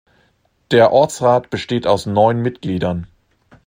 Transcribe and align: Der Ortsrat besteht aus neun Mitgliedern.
Der 0.71 0.91
Ortsrat 0.93 1.51
besteht 1.51 1.85
aus 1.85 2.07
neun 2.07 2.39
Mitgliedern. 2.41 3.05